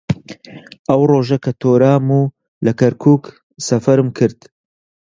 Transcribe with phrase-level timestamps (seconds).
[0.87, 2.21] ئەو ڕۆژە کە تۆرام و
[2.65, 3.23] لە کەرکووک
[3.67, 4.39] سەفەرم کرد